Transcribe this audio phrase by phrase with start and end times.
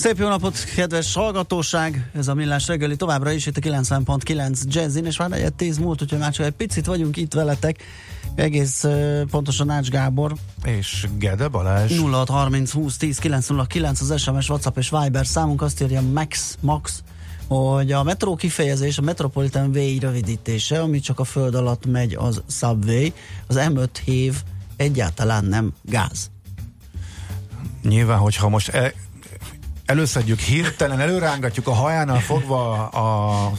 [0.00, 2.10] Szép jó napot, kedves hallgatóság!
[2.14, 6.02] Ez a Millás reggeli továbbra is itt a 90.9 Jazzin, és már negyed tíz múlt,
[6.02, 7.82] úgyhogy már csak egy picit vagyunk itt veletek.
[8.34, 10.34] Egész uh, pontosan Ács Gábor.
[10.64, 11.98] És Gede Balázs.
[11.98, 17.02] 0630 20 10 909 az SMS, WhatsApp és Viber számunk azt írja Max, Max,
[17.46, 22.42] hogy a metró kifejezés a Metropolitan Way rövidítése, ami csak a föld alatt megy az
[22.48, 23.12] Subway,
[23.46, 24.42] az M5 hév
[24.76, 26.30] egyáltalán nem gáz.
[27.82, 28.94] Nyilván, hogyha most e-
[29.90, 33.50] előszedjük hirtelen, előrángatjuk a hajánál fogva a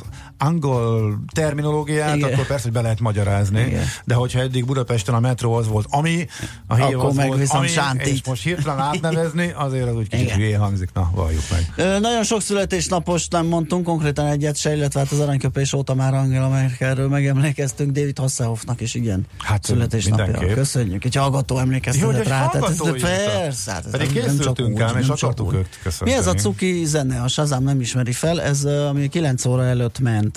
[0.42, 2.32] angol terminológiát, Igen.
[2.34, 3.84] akkor persze, hogy be lehet magyarázni, Igen.
[4.06, 6.28] de hogyha eddig Budapesten a metró az volt, ami,
[6.68, 8.08] a hív akkor az volt, ami, sántit.
[8.08, 11.74] és most hirtelen átnevezni, azért az úgy kicsit hülyén hangzik, na, valljuk meg.
[11.76, 16.14] Ö, nagyon sok születésnapos nem mondtunk, konkrétan egyet se, illetve hát az aranyköpés óta már
[16.14, 20.54] Angela Merkelről megemlékeztünk, David Hasselhoffnak is igen Hát, születésnapja.
[20.54, 21.06] Köszönjük.
[21.06, 22.48] Egy hallgató emlékeztetett rá.
[22.48, 26.12] Tehát ez, persze, hát ez Pedig nem- készültünk ám, és akartuk őt köszönteni.
[26.12, 27.22] Mi ez a cuki zene?
[27.22, 30.31] A Shazam nem ismeri fel, ez ami 9 óra előtt ment.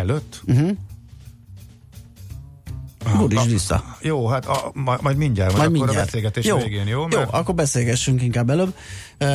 [0.00, 0.42] Előtt?
[0.46, 0.70] Uh-huh.
[3.04, 3.84] Ah, Buddhist ah, vissza.
[4.00, 6.02] Jó, hát a, majd, majd mindjárt, Majd majd akkor mindjárt.
[6.02, 7.06] a beszélgetés jó, végén, jó?
[7.10, 8.74] Jó, akkor beszélgessünk inkább előbb.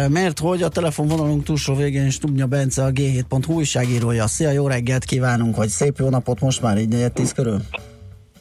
[0.09, 4.27] Mert hogy a telefonvonalunk túlsó végén Stubnya Bence a G7.hu újságírója.
[4.27, 7.61] Szia, jó reggelt kívánunk, hogy szép jó napot most már így negyed tíz körül.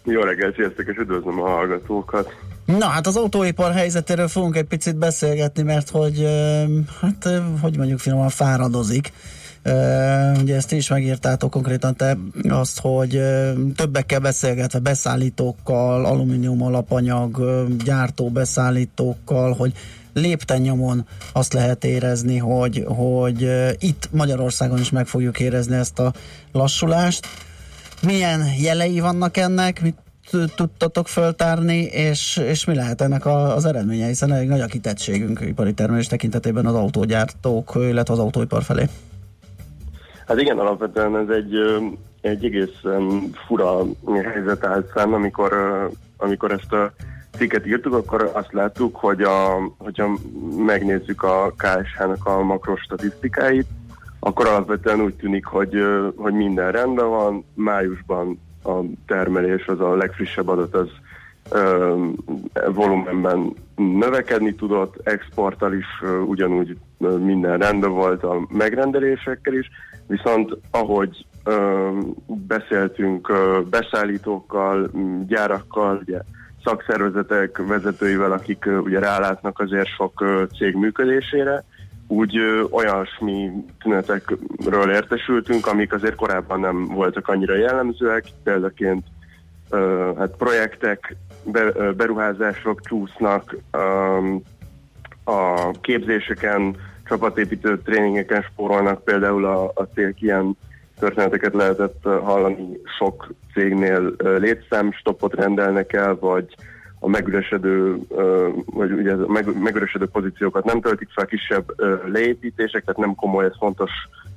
[0.05, 2.35] Jó reggelt, sziasztok, és üdvözlöm a hallgatókat.
[2.65, 6.27] Na hát az autóipar helyzetéről fogunk egy picit beszélgetni, mert hogy
[7.01, 7.29] hát
[7.61, 9.13] hogy mondjuk finoman fáradozik.
[10.41, 13.23] Ugye ezt is megírtátok konkrétan te azt, hogy
[13.77, 17.45] többekkel beszélgetve beszállítókkal, alumínium alapanyag,
[17.85, 19.73] gyártó beszállítókkal, hogy
[20.13, 26.13] lépten nyomon azt lehet érezni, hogy, hogy itt Magyarországon is meg fogjuk érezni ezt a
[26.53, 27.27] lassulást.
[28.03, 29.97] Milyen jelei vannak ennek, mit
[30.55, 35.41] tudtatok föltárni, és, és mi lehet ennek a, az eredménye, hiszen elég nagy a kitettségünk
[35.41, 38.89] ipari termelés tekintetében az autógyártók, illetve az autóipar felé.
[40.27, 41.55] Hát igen, alapvetően ez egy,
[42.21, 43.83] egy egészen fura
[44.23, 45.53] helyzet állt fenn, amikor,
[46.17, 46.93] amikor ezt a
[47.37, 50.19] cikket írtuk, akkor azt láttuk, hogy a, hogyha
[50.57, 53.67] megnézzük a KSH-nak a makros statisztikáit,
[54.21, 55.83] akkor alapvetően úgy tűnik, hogy,
[56.17, 57.45] hogy minden rendben van.
[57.55, 58.73] Májusban a
[59.07, 60.89] termelés, az a legfrissebb adat, az
[61.51, 61.95] ö,
[62.73, 66.77] volumenben növekedni tudott, exporttal is ö, ugyanúgy
[67.11, 69.71] minden rendben volt a megrendelésekkel is,
[70.07, 71.89] viszont ahogy ö,
[72.27, 74.91] beszéltünk ö, beszállítókkal,
[75.27, 76.19] gyárakkal, ugye,
[76.65, 81.65] szakszervezetek vezetőivel, akik ö, ugye rálátnak azért sok ö, cég működésére,
[82.07, 83.51] úgy ö, olyasmi
[83.83, 89.07] tünetekről értesültünk, amik azért korábban nem voltak annyira jellemzőek, példaként
[89.71, 94.43] ö, hát projektek, be, ö, beruházások csúsznak, öm,
[95.25, 100.57] a képzéseken, csapatépítő tréningeken spórolnak, például a, a cégek ilyen
[100.99, 106.55] történeteket lehetett hallani sok cégnél ö, létszámstoppot rendelnek el, vagy
[107.05, 107.97] a megüresedő,
[108.67, 111.75] vagy ugye a meg, megüresedő pozíciókat nem töltik fel, kisebb
[112.13, 113.91] leépítések, tehát nem komoly, ez fontos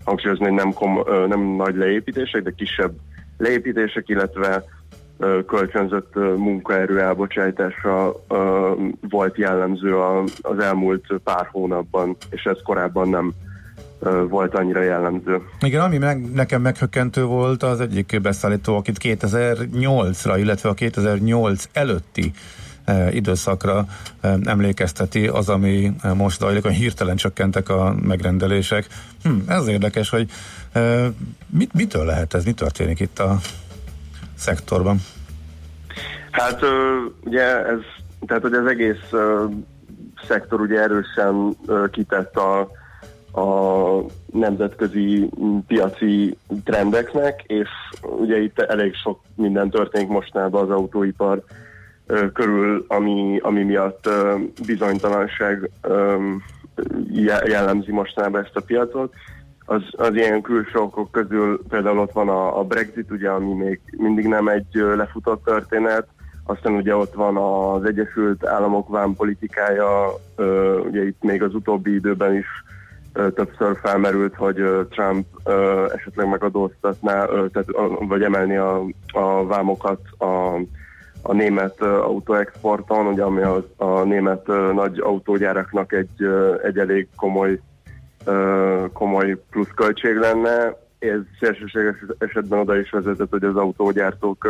[0.03, 2.93] hangsúlyozni, hogy nem, kom, nem nagy leépítések, de kisebb
[3.37, 4.63] leépítések, illetve
[5.47, 8.13] kölcsönzött munkaerő elbocsájtása
[9.09, 9.97] volt jellemző
[10.41, 13.33] az elmúlt pár hónapban, és ez korábban nem
[14.29, 15.41] volt annyira jellemző.
[15.61, 22.31] Igen, ami meg, nekem meghökkentő volt az egyik beszállító, akit 2008-ra, illetve a 2008 előtti
[23.11, 23.85] időszakra
[24.43, 28.87] emlékezteti az, ami most zajlik, hogy hirtelen csökkentek a megrendelések.
[29.23, 30.29] Hm, ez érdekes, hogy
[31.49, 33.37] mit, mitől lehet ez, mi történik itt a
[34.37, 34.97] szektorban?
[36.31, 36.61] Hát
[37.23, 37.79] ugye ez,
[38.27, 39.11] tehát hogy az egész
[40.27, 41.57] szektor ugye erősen
[41.91, 42.59] kitett a,
[43.41, 45.29] a nemzetközi
[45.67, 47.69] piaci trendeknek, és
[48.01, 51.43] ugye itt elég sok minden történik mostanában az autóipar
[52.33, 54.09] körül, ami, ami miatt
[54.65, 55.69] bizonytalanság
[57.45, 59.13] jellemzi mostanában ezt a piacot.
[59.69, 63.79] Az, az ilyen külső okok közül például ott van a, a Brexit, ugye, ami még
[63.97, 66.07] mindig nem egy lefutott történet,
[66.43, 70.13] aztán ugye ott van az Egyesült Államok vámpolitikája,
[70.85, 72.45] ugye itt még az utóbbi időben is
[73.13, 74.55] többször felmerült, hogy
[74.89, 75.25] Trump
[75.95, 77.67] esetleg megadóztatná, tehát,
[77.99, 80.55] vagy emelni a, a vámokat a,
[81.21, 86.27] a német autóexporton, ugye, ami a, a német nagy autógyáraknak egy,
[86.63, 87.59] egy elég komoly,
[88.93, 90.77] komoly pluszköltség lenne.
[90.99, 94.47] Ez szélsőséges esetben oda is vezetett, hogy az autógyártók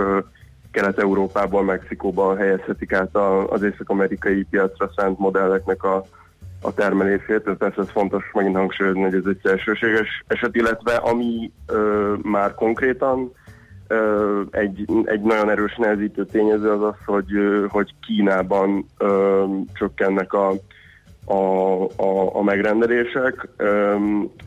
[0.72, 3.16] Kelet-Európából, Mexikóban helyezhetik át
[3.50, 6.06] az észak-amerikai piacra szánt modelleknek a,
[6.62, 7.50] a termelését.
[7.58, 13.32] Persze ez fontos megint hangsúlyozni, hogy ez egy szélsőséges eset, illetve ami ö, már konkrétan
[13.88, 17.32] ö, egy, egy nagyon erős nehezítő tényező az az, hogy,
[17.68, 19.44] hogy Kínában ö,
[19.74, 20.52] csökkennek a,
[21.30, 23.48] a, a, a megrendelések,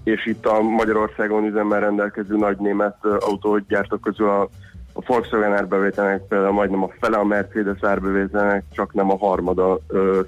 [0.05, 4.49] és itt a Magyarországon üzemmel rendelkező nagy német autógyártók közül a
[4.93, 9.79] a Volkswagen árbevételnek például majdnem a fele a Mercedes árbevételnek, csak nem a harmada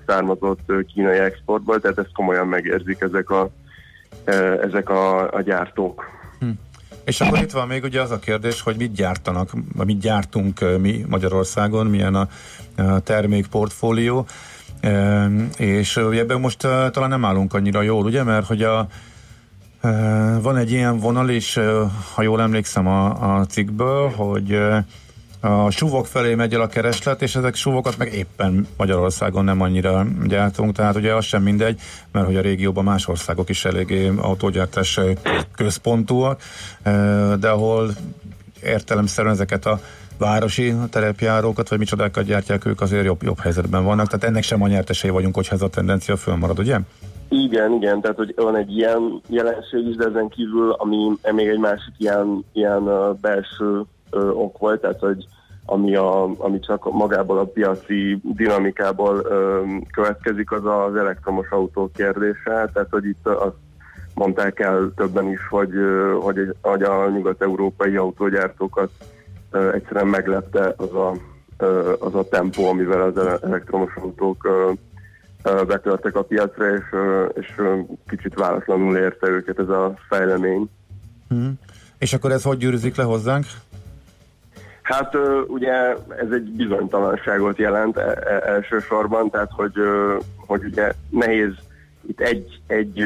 [0.07, 3.51] származott kínai exportból, tehát ezt komolyan megérzik ezek a,
[4.63, 6.05] ezek a, a gyártók.
[6.39, 6.49] Hm.
[7.05, 9.51] És akkor itt van még ugye az a kérdés, hogy mit gyártanak,
[9.85, 12.29] mit gyártunk mi Magyarországon, milyen a,
[12.77, 14.27] a termékportfólió,
[15.57, 16.59] és ebben most
[16.91, 18.89] talán nem állunk annyira jól, ugye, mert hogy a
[20.41, 21.59] van egy ilyen vonal is,
[22.15, 24.59] ha jól emlékszem a, a cikkből, hogy
[25.41, 30.07] a suvok felé megy el a kereslet, és ezek suvokat meg éppen Magyarországon nem annyira
[30.25, 31.81] gyártunk, tehát ugye az sem mindegy,
[32.13, 35.01] mert hogy a régióban más országok is eléggé autógyártás
[35.55, 36.43] központúak,
[37.39, 37.91] de ahol
[38.63, 39.81] értelemszerűen ezeket a
[40.23, 44.69] városi terepjárókat, vagy micsodákat gyártják ők, azért jobb, jobb helyzetben vannak, tehát ennek sem a
[44.69, 46.79] nyertesei vagyunk, hogyha ez a tendencia fölmarad, ugye?
[47.29, 50.97] Igen, igen, tehát hogy van egy ilyen jelenség is, de ezen kívül, ami
[51.33, 52.83] még egy másik ilyen, ilyen
[53.21, 53.83] belső
[54.35, 55.27] ok volt, tehát hogy
[55.67, 62.71] ami, a, ami csak magából a piaci dinamikából uh, következik, az az elektromos autó kérdése,
[62.73, 63.57] tehát hogy itt azt
[64.15, 65.73] mondták el többen is, hogy,
[66.21, 68.91] hogy, hogy a nyugat-európai autógyártókat
[69.53, 71.15] egyszerűen meglepte az a,
[71.99, 74.49] az a tempó, amivel az elektromos autók
[75.43, 76.85] betörtek a piacra, és,
[77.35, 77.55] és
[78.09, 80.71] kicsit válaszlanul érte őket ez a fejlemény.
[81.29, 81.59] Hmm.
[81.99, 83.45] És akkor ez hogy gyűrűzik le hozzánk?
[84.83, 85.17] Hát
[85.47, 85.73] ugye
[86.21, 89.73] ez egy bizonytalanságot jelent e, e, elsősorban, tehát hogy,
[90.37, 91.53] hogy ugye nehéz
[92.07, 93.05] itt egy, egy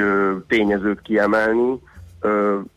[0.48, 1.80] tényezőt kiemelni,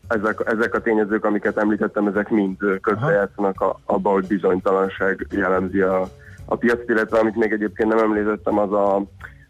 [0.08, 6.08] ezek, ezek a tényezők, amiket említettem, ezek mind közrejátszanak abba, hogy bizonytalanság jellemzi a,
[6.44, 9.02] a piacot, illetve amit még egyébként nem említettem, az a,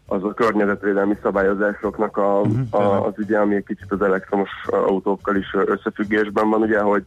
[0.05, 5.35] az a környezetvédelmi szabályozásoknak a, uh-huh, a, az ügye, ami egy kicsit az elektromos autókkal
[5.35, 7.03] is összefüggésben van, ugye, hogy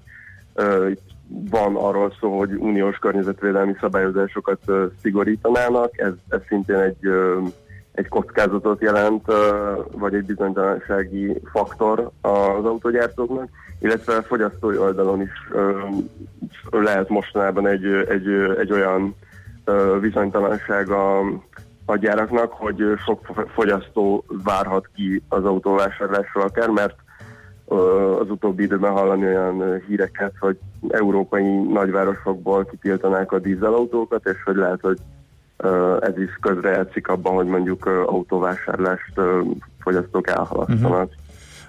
[0.55, 0.91] uh,
[1.51, 7.49] van arról szó, hogy uniós környezetvédelmi szabályozásokat uh, szigorítanának, ez, ez szintén egy, uh,
[7.95, 9.33] egy kockázatot jelent,
[9.93, 13.49] vagy egy bizonytalansági faktor az autógyártóknak,
[13.81, 15.31] illetve a fogyasztói oldalon is
[16.71, 19.15] lehet mostanában egy, egy, egy olyan
[20.01, 21.21] bizonytalanság a
[21.87, 26.95] a gyáraknak, hogy sok fogyasztó várhat ki az autóvásárlásról akár, mert
[28.21, 30.59] az utóbbi időben hallani olyan híreket, hogy
[30.89, 34.99] európai nagyvárosokból kitiltanák a dízelautókat, és hogy lehet, hogy
[36.01, 39.21] ez is közrejátszik abban, hogy mondjuk autóvásárlást
[39.79, 40.91] fogyasztók elhalasztanak.
[40.91, 41.11] Uh-huh.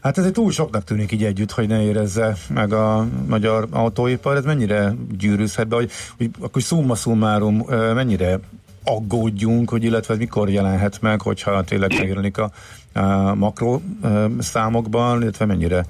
[0.02, 4.36] Hát ez egy túl soknak tűnik így együtt, hogy ne érezze meg a magyar autóipar.
[4.36, 8.40] Ez mennyire gyűrűzhet be, hogy, hogy akkor szumma summarum mennyire
[8.84, 12.52] aggódjunk, hogy illetve mikor jelenhet meg, hogyha tényleg megjelenik a,
[13.00, 13.80] a makro
[14.40, 15.86] számokban, illetve mennyire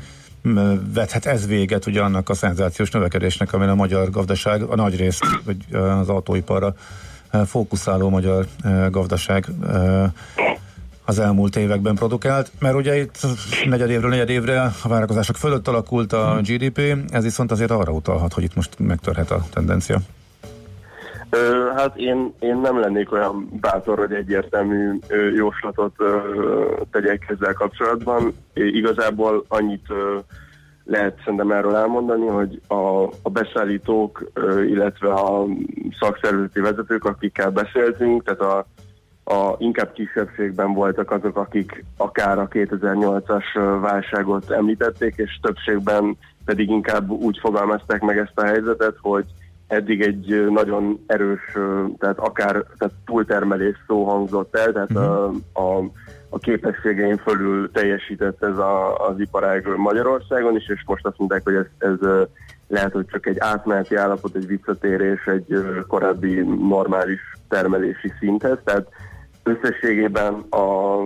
[0.94, 5.26] vethet ez véget ugye annak a szenzációs növekedésnek, amely a magyar gazdaság, a nagy részt,
[5.46, 6.76] vagy az autóiparra
[7.46, 8.46] fókuszáló magyar
[8.89, 9.46] gazdaság
[11.06, 13.18] az elmúlt években produkált, mert ugye itt
[13.65, 18.34] negyed évről negyed évre a várakozások fölött alakult a GDP, ez viszont azért arra utalhat,
[18.34, 19.98] hogy itt most megtörhet a tendencia.
[21.75, 25.00] Hát én, én nem lennék olyan bátor, hogy egyértelmű
[25.36, 25.96] jóslatot
[26.92, 28.34] tegyek ezzel kapcsolatban.
[28.54, 29.88] Igazából annyit
[30.86, 34.32] lehet szerintem erről elmondani, hogy a, a beszállítók,
[34.68, 35.46] illetve a
[36.00, 38.65] szakszervezeti vezetők, akikkel beszéltünk, tehát a,
[39.34, 47.10] a inkább kisebbségben voltak azok, akik akár a 2008-as válságot említették, és többségben pedig inkább
[47.10, 49.25] úgy fogalmazták meg ezt a helyzetet, hogy
[49.68, 51.58] eddig egy nagyon erős,
[51.98, 55.36] tehát akár tehát túltermelés szó hangzott el, tehát uh-huh.
[55.54, 55.89] a, a,
[56.36, 61.56] a képességeim fölül teljesített ez a, az iparág Magyarországon is, és most azt mondták, hogy
[61.56, 62.10] ez, ez
[62.68, 65.56] lehet, hogy csak egy átmeneti állapot, egy visszatérés egy
[65.88, 68.88] korábbi normális termelési szinthez, tehát
[69.44, 71.00] összességében a,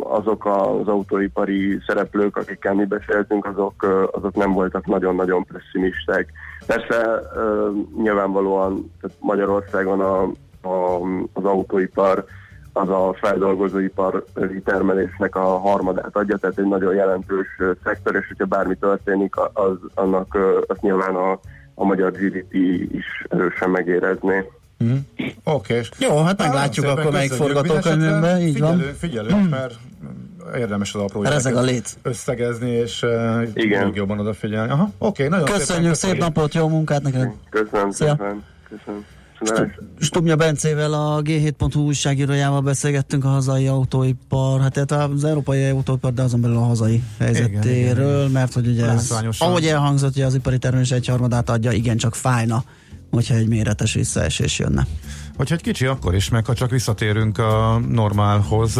[0.00, 6.32] azok az autóipari szereplők, akikkel mi beszéltünk, azok, azok nem voltak nagyon-nagyon pessimisták.
[6.66, 7.20] Persze
[7.96, 10.22] nyilvánvalóan tehát Magyarországon a,
[10.68, 11.00] a,
[11.32, 12.24] az autóipar
[12.72, 17.46] az a feldolgozóipari termelésnek a harmadát adja, tehát egy nagyon jelentős
[17.84, 21.40] szektor, és hogyha bármi történik, az, annak az nyilván a,
[21.74, 22.54] a magyar GDP
[22.92, 24.44] is erősen megérezné.
[24.84, 24.96] Mm.
[25.44, 25.74] Oké.
[25.74, 25.82] Okay.
[25.98, 28.94] Jó, hát meglátjuk Á, akkor melyik forgatókönyvünkben, így figyelő, van.
[28.98, 29.48] Figyelő, mm.
[29.48, 29.74] mert
[30.56, 31.96] érdemes az apró Ezek a léc.
[32.02, 33.84] összegezni, és uh, Igen.
[33.84, 34.70] még jobban odafigyelni.
[34.70, 37.32] Aha, oké, okay, nagyon Köszönjük, szép, szép napot, jó munkát neked.
[37.50, 38.08] Köszönöm Szia.
[38.08, 38.44] szépen.
[38.68, 39.04] Köszönöm.
[39.98, 46.22] Stubnya Bencével a G7.hu újságírójával beszélgettünk a hazai autóipar, hát tehát az európai autóipar, de
[46.22, 48.30] azon belül a hazai helyzetéről, igen, igen.
[48.30, 52.64] mert hogy ugye ez, ahogy elhangzott, hogy az ipari termelés egyharmadát adja, igen, csak fájna,
[53.10, 54.86] hogyha egy méretes visszaesés jönne.
[55.36, 58.76] Hogyha egy kicsi, akkor is, meg ha csak visszatérünk a normálhoz,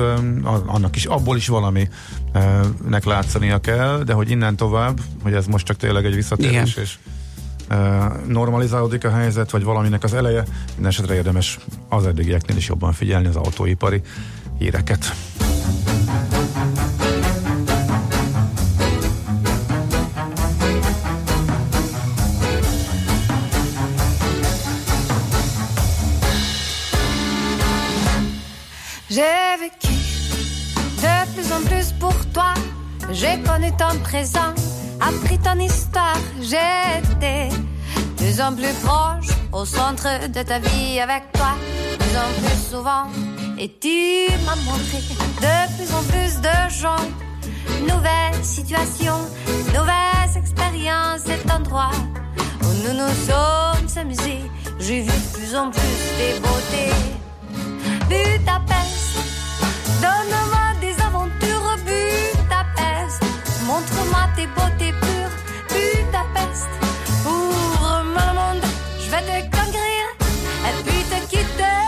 [0.66, 5.76] annak is, abból is valaminek látszania kell, de hogy innen tovább, hogy ez most csak
[5.76, 6.84] tényleg egy visszatérés, Igen.
[6.84, 6.98] és
[8.26, 11.58] normalizálódik a helyzet, vagy valaminek az eleje, minden esetre érdemes
[11.88, 14.02] az eddigieknél is jobban figyelni az autóipari
[14.58, 15.14] híreket.
[33.12, 34.69] J'ai connu ton présent
[35.00, 37.48] appris ton histoire, j'étais
[38.16, 41.52] plus en plus proche au centre de ta vie avec toi,
[41.98, 43.06] plus en plus souvent.
[43.58, 47.04] Et tu m'as montré de plus en plus de gens,
[47.82, 49.20] nouvelles situations,
[49.68, 51.90] nouvelles expériences, cet endroit
[52.62, 54.44] où nous nous sommes amusés.
[54.78, 55.80] J'ai vu de plus en plus
[56.18, 56.94] des beautés.
[58.08, 59.18] Budapest,
[60.00, 60.69] donne-moi
[63.80, 65.36] montre-moi tes beautés pures,
[65.72, 66.68] Budapest.
[67.26, 68.64] Ouvre-moi le monde,
[68.98, 70.06] je vais te conquérir
[70.66, 71.80] et puis te quitter.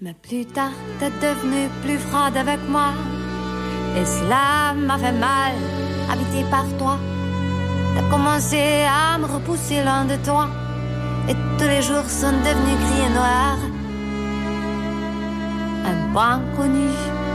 [0.00, 2.90] Mais plus tard, t'es devenue plus froide avec moi.
[3.96, 5.54] Et cela m'a fait mal,
[6.10, 6.98] habité par toi.
[7.94, 10.48] T'as commencé à me repousser loin de toi.
[11.28, 13.62] Et tous les jours sont devenus gris et noirs.
[15.90, 16.90] Un point connu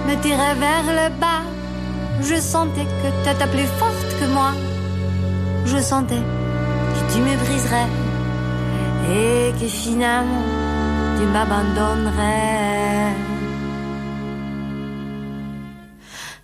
[0.07, 1.43] me tirait vers le bas.
[2.21, 4.51] Je sentais que t'étais plus forte que moi.
[5.65, 6.23] Je sentais
[6.93, 7.89] que tu me briserais
[9.09, 10.45] et que finalement
[11.17, 13.15] tu m'abandonnerais.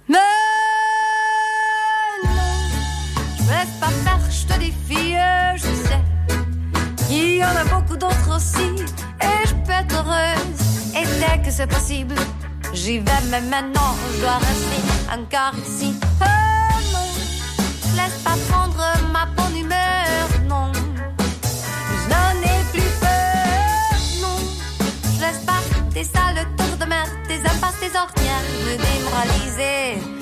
[0.09, 0.17] Mais
[2.23, 2.53] non,
[3.37, 5.15] je me laisse pas faire, je te défie,
[5.55, 6.03] je sais.
[7.09, 8.83] Il y en a beaucoup d'autres aussi,
[9.21, 10.61] et je peux être heureuse.
[10.95, 12.15] Et dès que c'est possible,
[12.87, 15.93] J'y vais, mais maintenant je dois rester encore ici.
[16.21, 16.25] Oh
[17.97, 20.71] laisse pas prendre ma bonne humeur, non.
[20.71, 23.91] Je n'en ai plus peur,
[24.21, 24.39] non.
[25.03, 25.59] Je laisse pas
[25.93, 30.16] tes sales tours de mer, tes impasses, tes ornières me démoraliser.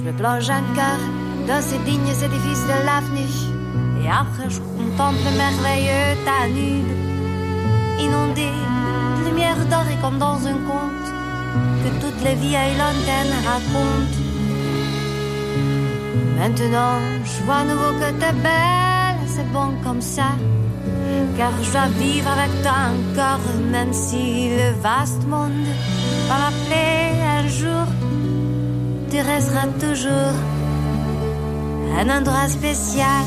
[0.00, 1.04] Je me plonge encore
[1.46, 3.36] dans ces dignes édifices de l'avenue.
[4.02, 6.92] Et après, je contemple le merveilleux Danube,
[7.98, 8.48] inondé
[9.18, 11.08] de lumière dorée comme dans un conte
[11.82, 14.18] que toutes les vieilles lanternes racontent.
[16.38, 20.32] Maintenant, je vois à nouveau que t'es belle, c'est bon comme ça
[21.36, 23.40] car je dois vivre avec toi encore,
[23.70, 25.66] même si le vaste monde
[26.28, 28.09] va m'appeler un jour.
[29.10, 30.34] Tu resteras toujours
[31.98, 33.24] un endroit spécial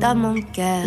[0.00, 0.86] dans mon cœur.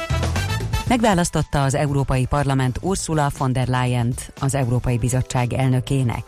[0.91, 6.23] Megválasztotta az Európai Parlament Ursula von der leyen az Európai Bizottság elnökének.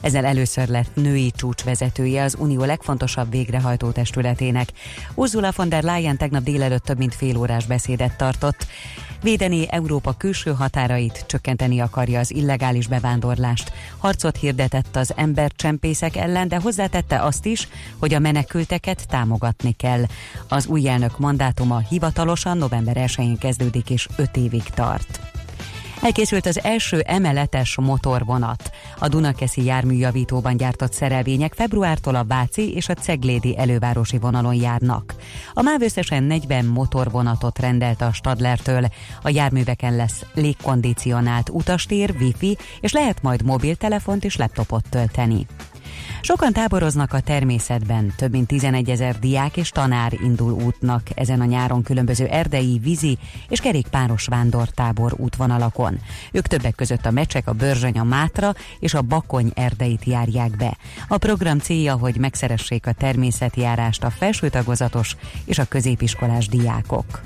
[0.00, 4.68] Ezzel először lett női csúcsvezetője az Unió legfontosabb végrehajtó testületének.
[5.14, 8.66] Ursula von der Leyen tegnap délelőtt több mint fél órás beszédet tartott.
[9.24, 13.72] Védeni Európa külső határait, csökkenteni akarja az illegális bevándorlást.
[13.98, 20.02] Harcot hirdetett az embercsempészek ellen, de hozzátette azt is, hogy a menekülteket támogatni kell.
[20.48, 25.33] Az új elnök mandátuma hivatalosan november 1-én kezdődik és 5 évig tart.
[26.02, 28.70] Elkészült az első emeletes motorvonat.
[28.98, 35.14] A Dunakeszi járműjavítóban gyártott szerelvények februártól a Váci és a Ceglédi elővárosi vonalon járnak.
[35.52, 38.86] A MÁV összesen 40 motorvonatot rendelt a Stadlertől.
[39.22, 45.46] A járműveken lesz légkondicionált utastér, wifi, és lehet majd mobiltelefont és laptopot tölteni.
[46.24, 51.44] Sokan táboroznak a természetben, több mint 11 ezer diák és tanár indul útnak ezen a
[51.44, 55.98] nyáron különböző erdei, vízi és kerékpáros vándortábor útvonalakon.
[56.32, 60.76] Ők többek között a Mecsek, a Börzsöny, a Mátra és a Bakony erdeit járják be.
[61.08, 67.20] A program célja, hogy megszeressék a természetjárást a felső tagozatos és a középiskolás diákok.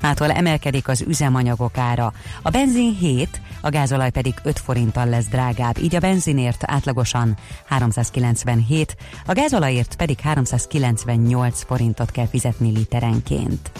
[0.00, 2.12] Mától emelkedik az üzemanyagok ára.
[2.42, 8.96] A benzin 7, a gázolaj pedig 5 forinttal lesz drágább, így a benzinért átlagosan 397,
[9.26, 13.70] a gázolajért pedig 398 forintot kell fizetni literenként.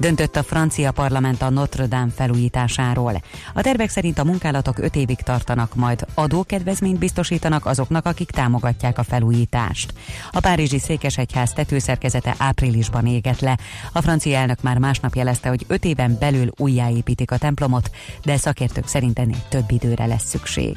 [0.00, 3.22] Döntött a francia parlament a Notre Dame felújításáról.
[3.54, 9.02] A tervek szerint a munkálatok 5 évig tartanak, majd adókedvezményt biztosítanak azoknak, akik támogatják a
[9.02, 9.92] felújítást.
[10.30, 13.58] A Párizsi Székesegyház tetőszerkezete áprilisban égett le.
[13.92, 17.90] A francia elnök már másnap jelezte, hogy 5 éven belül újjáépítik a templomot,
[18.24, 20.76] de szakértők szerint ennél több időre lesz szükség.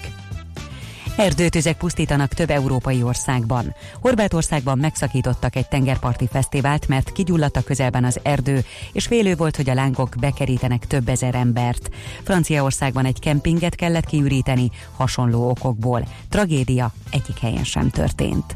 [1.21, 3.75] Erdőtüzek pusztítanak több európai országban.
[3.99, 9.69] Horvátországban megszakítottak egy tengerparti fesztivált, mert kigyulladt a közelben az erdő, és félő volt, hogy
[9.69, 11.89] a lángok bekerítenek több ezer embert.
[12.23, 16.07] Franciaországban egy kempinget kellett kiüríteni hasonló okokból.
[16.29, 18.53] Tragédia egyik helyen sem történt.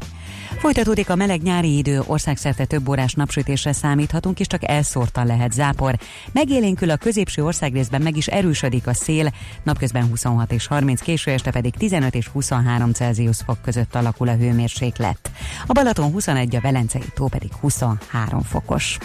[0.58, 5.98] Folytatódik a meleg nyári idő, országszerte több órás napsütésre számíthatunk, és csak elszórtan lehet zápor.
[6.32, 11.50] Megélénkül a középső országrészben meg is erősödik a szél, napközben 26 és 30, késő este
[11.50, 15.30] pedig 15 és 23 Celsius fok között alakul a hőmérséklet.
[15.66, 18.98] A Balaton 21, a Velencei tó pedig 23 fokos.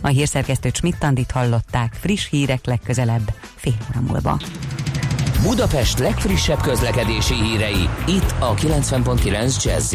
[0.00, 4.38] A hírszerkesztő Csmittandit hallották, friss hírek legközelebb, fél óra múlva.
[5.42, 9.94] Budapest legfrissebb közlekedési hírei, itt a 90.9 jazz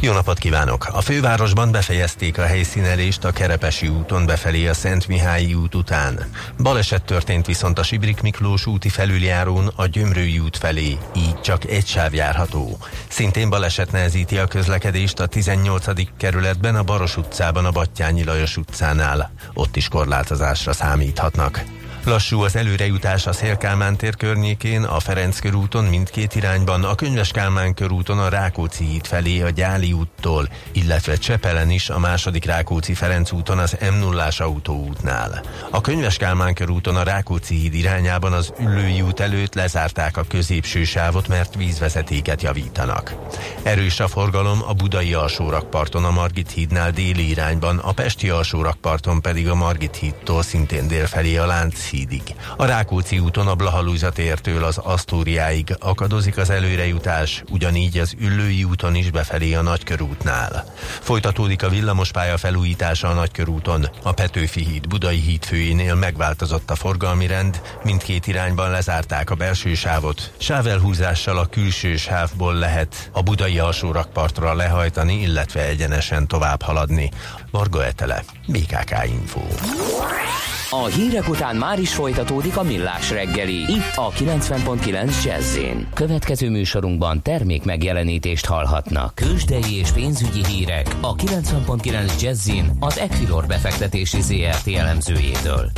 [0.00, 0.88] jó napot kívánok!
[0.92, 6.30] A fővárosban befejezték a helyszínelést a Kerepesi úton befelé a Szent Mihályi út után.
[6.58, 11.86] Baleset történt viszont a Sibrik Miklós úti felüljárón a Gyömrői út felé, így csak egy
[11.86, 12.78] sáv járható.
[13.08, 15.86] Szintén baleset nehezíti a közlekedést a 18.
[16.16, 19.32] kerületben a Baros utcában a Battyányi Lajos utcánál.
[19.54, 21.79] Ott is korlátozásra számíthatnak.
[22.04, 27.74] Lassú az előrejutás a Szélkálmán tér környékén, a Ferenc körúton mindkét irányban, a Könyves Kálmán
[27.74, 33.32] körúton a Rákóczi híd felé a Gyáli úttól, illetve Csepelen is a második Rákóczi Ferenc
[33.32, 35.42] úton az m 0 autóútnál.
[35.70, 40.84] A Könyves Kálmán körúton a Rákóczi híd irányában az Üllői út előtt lezárták a középső
[40.84, 43.14] sávot, mert vízvezetéket javítanak.
[43.62, 49.48] Erős a forgalom a budai alsórakparton a Margit hídnál déli irányban, a pesti alsórakparton pedig
[49.48, 52.22] a Margit hídtól szintén délfelé a Lánc hídig.
[52.56, 58.94] A Rákóczi úton a Blahalúza tértől az Asztóriáig akadozik az előrejutás, ugyanígy az Üllői úton
[58.94, 60.74] is befelé a Nagykörútnál.
[61.00, 63.88] Folytatódik a villamospálya felújítása a Nagykörúton.
[64.02, 69.74] A Petőfi híd Budai híd főjénél megváltozott a forgalmi rend, mindkét irányban lezárták a belső
[69.74, 70.32] sávot.
[70.38, 77.10] Sávelhúzással a külső sávból lehet a budai alsó rakpartra lehajtani, illetve egyenesen tovább haladni.
[77.50, 79.40] Varga Etele, BKK Info.
[80.72, 83.54] A hírek után már is folytatódik a millás reggeli.
[83.54, 85.58] Itt a 90.9 jazz
[85.94, 89.14] Következő műsorunkban termék megjelenítést hallhatnak.
[89.14, 95.70] Kősdei és pénzügyi hírek a 90.9 jazz az Equilor befektetési ZRT elemzőjétől.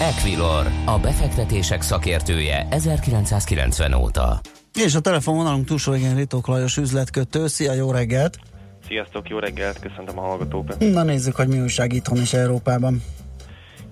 [0.00, 4.40] Equilor, a befektetések szakértője 1990 óta.
[4.74, 7.46] És a telefonvonalunk túlsó igen Ritók Lajos üzletkötő.
[7.46, 8.38] Szia, jó reggelt!
[8.86, 10.78] Sziasztok, jó reggelt, köszöntöm a hallgatókat.
[10.78, 13.02] Na nézzük, hogy mi újság itthon és Európában.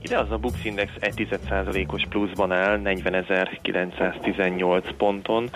[0.03, 5.51] Ide az a Bux Index 1,1%-os pluszban áll, 40.918 ponton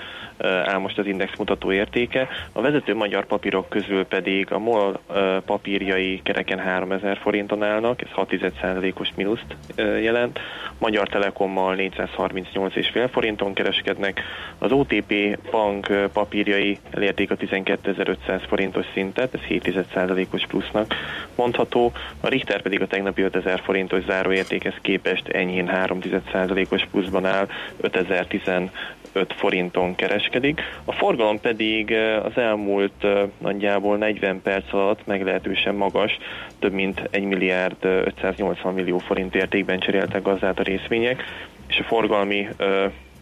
[0.64, 2.28] áll most az index mutató értéke.
[2.52, 5.00] A vezető magyar papírok közül pedig a MOL
[5.44, 10.40] papírjai kereken 3000 forinton állnak, ez 6,1%-os mínuszt jelent.
[10.78, 14.20] Magyar Telekommal 438,5 forinton kereskednek.
[14.59, 20.94] Az OTP bank papírjai elérték a 12.500 forintos szintet, ez 7,1%-os plusznak
[21.35, 21.92] mondható.
[22.20, 27.49] A Richter pedig a tegnapi 5000 forintos záróértékhez képest enyhén 3,1%-os pluszban áll,
[29.12, 30.61] 5015 forinton kereskedik.
[30.85, 33.07] A forgalom pedig az elmúlt
[33.38, 36.18] nagyjából 40 perc alatt meglehetősen magas,
[36.59, 41.22] több mint 1 milliárd 580 millió forint értékben cseréltek gazdát a részvények,
[41.68, 42.48] és a forgalmi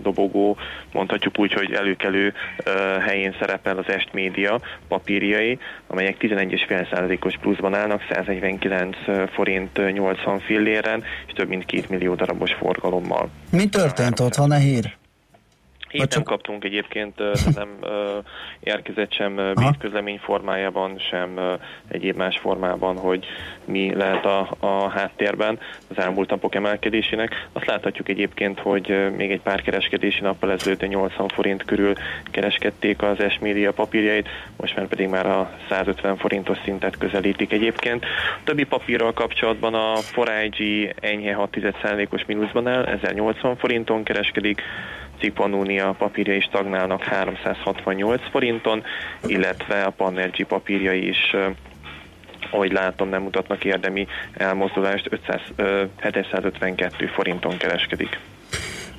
[0.02, 0.56] dobogó,
[0.92, 2.32] mondhatjuk úgy, hogy előkelő
[3.06, 8.96] helyén szerepel az Est Média papírjai, amelyek 11,5%-os pluszban állnak, 149
[9.32, 13.30] forint 80 filléren, és több mint 2 millió darabos forgalommal.
[13.50, 14.34] Mi történt ott?
[14.34, 14.98] Van-e hír?
[15.90, 17.22] Hét nem kaptunk egyébként,
[17.54, 17.78] nem
[18.60, 23.26] érkezett sem közlemény formájában, sem egyéb más formában, hogy
[23.64, 27.48] mi lehet a, a háttérben az elmúlt napok emelkedésének.
[27.52, 31.92] Azt láthatjuk egyébként, hogy még egy pár kereskedési nappal ezelőtt 80 forint körül
[32.30, 38.04] kereskedték az S-média papírjait, most már pedig már a 150 forintos szintet közelítik egyébként.
[38.36, 44.62] A többi papírral kapcsolatban a 4IG enyhe 6%-os mínuszban áll, 1080 forinton kereskedik,
[45.20, 48.82] Cipanónia papírjai stagnálnak 368 forinton,
[49.26, 51.36] illetve a Panergy papírjai is
[52.50, 55.40] ahogy látom, nem mutatnak érdemi elmozdulást, 500,
[56.00, 58.20] 752 forinton kereskedik.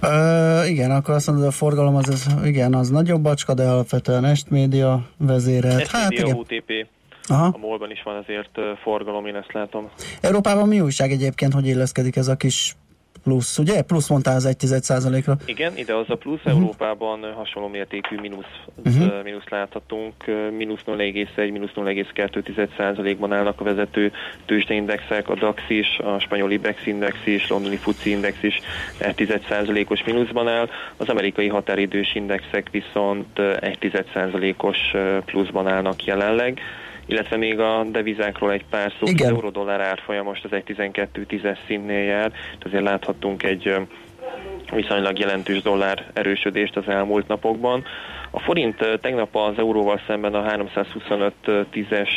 [0.02, 4.26] Uh, igen, akkor azt mondod, a forgalom az, az igen, az nagyobb bacska, de alapvetően
[4.26, 5.82] Est Média vezérelt.
[5.82, 6.36] Est hát, igen.
[6.36, 6.88] OTP.
[7.28, 7.46] Aha.
[7.46, 9.90] A molban is van azért forgalom, én ezt látom.
[10.22, 12.76] Európában mi újság egyébként, hogy illeszkedik ez a kis
[13.24, 13.82] plusz, ugye?
[13.82, 14.66] Plusz mondtál az 1
[15.26, 16.38] ra Igen, ide az a plusz.
[16.38, 16.54] Uh-huh.
[16.54, 18.46] Európában hasonló mértékű mínusz,
[18.86, 19.24] uh-huh.
[19.24, 20.14] mínusz láthatunk.
[20.58, 24.12] Mínusz 0,1, mínusz 0,2 állnak a vezető
[24.46, 28.60] tőzsdeindexek, a DAX is, a spanyol IBEX index is, londoni FUCI index is
[28.98, 30.70] 1 os mínuszban áll.
[30.98, 34.78] Az amerikai határidős indexek viszont 1 os
[35.26, 36.60] pluszban állnak jelenleg
[37.12, 39.08] illetve még a devizákról egy pár szó.
[39.08, 39.30] Igen.
[39.30, 42.32] Az euró-dollár árfolyam most az egy 12-10-es színnél jár,
[42.64, 43.76] azért láthattunk egy
[44.74, 47.84] viszonylag jelentős dollár erősödést az elmúlt napokban.
[48.34, 52.10] A forint tegnap az euróval szemben a 325-10-es,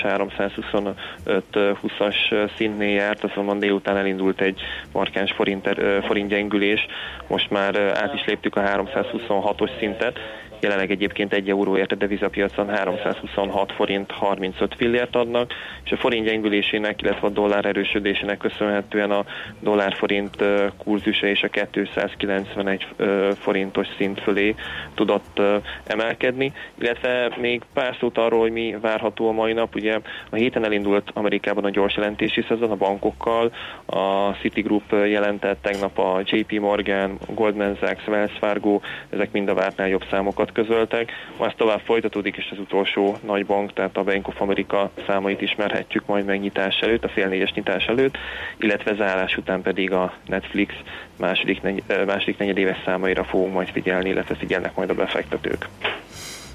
[1.22, 4.60] 325-20-as szintnél járt, azonban délután elindult egy
[4.92, 5.68] markáns forint,
[6.06, 6.86] forint gyengülés.
[7.26, 10.18] Most már át is léptük a 326-os szintet,
[10.60, 15.52] Jelenleg egyébként 1 euróért a devizapiacon 326 forint 35 fillért adnak,
[15.84, 19.24] és a forint gyengülésének, illetve a dollár erősödésének köszönhetően a
[19.60, 20.44] dollár-forint
[20.78, 22.86] kurzusa és a 291
[23.34, 24.54] forintos szint fölé
[24.94, 25.40] tudott
[25.86, 29.74] emelkedni, illetve még pár szót arról, hogy mi várható a mai nap.
[29.74, 29.98] Ugye
[30.30, 33.52] a héten elindult Amerikában a gyors jelentési szezon a bankokkal,
[33.86, 39.88] a Citigroup jelentett tegnap a JP Morgan, Goldman Sachs, Wells Fargo, ezek mind a vártnál
[39.88, 44.40] jobb számokat közöltek, majd tovább folytatódik, és az utolsó nagy bank, tehát a Bank of
[44.40, 48.16] America számait ismerhetjük majd megnyitás előtt, a fél négyes nyitás előtt,
[48.58, 50.74] illetve zárás után pedig a Netflix
[51.16, 55.68] második, negy, második negyedéves számaira fogunk majd figyelni, illetve figyelnek majd a befektetők.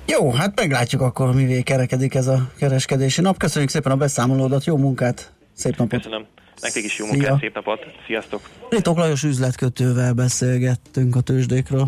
[0.05, 3.37] Jó, hát meglátjuk akkor, mivé kerekedik ez a kereskedési nap.
[3.37, 6.01] Köszönjük szépen a beszámolódat, jó munkát, szép napot!
[6.01, 6.25] Köszönöm.
[6.61, 7.37] Nektek is jó munkát, Szia.
[7.39, 8.49] szép napot, sziasztok!
[8.69, 11.87] Ritok Lajos üzletkötővel beszélgettünk a tőzsdékről.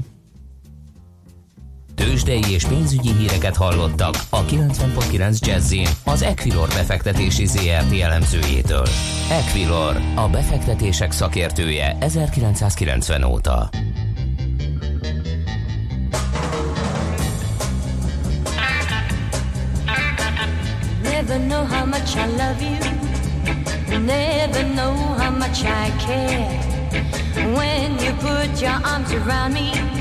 [2.02, 5.74] Tőzsdei és pénzügyi híreket hallottak a 90.9 jazz
[6.06, 8.86] az Equilor befektetési ZRT elemzőjétől.
[9.30, 13.70] Equilor, a befektetések szakértője 1990 óta.
[21.04, 22.78] Never know how much I love you
[24.06, 26.60] Never know how much I care
[27.56, 30.01] When you put your arms around me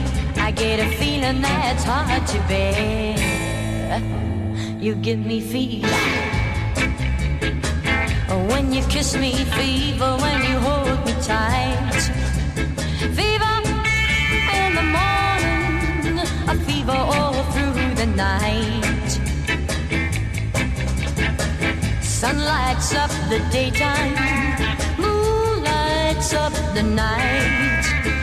[0.51, 3.15] I get a feeling that's hard to bear.
[4.81, 5.87] You give me fever
[8.51, 12.03] when you kiss me, fever when you hold me tight.
[13.19, 13.55] Fever
[14.59, 19.09] in the morning, a fever all through the night.
[22.03, 24.17] Sun lights up the daytime,
[24.99, 28.20] moon lights up the night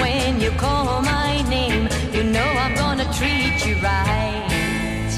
[0.00, 5.10] when you call my name, you know I'm gonna treat you right.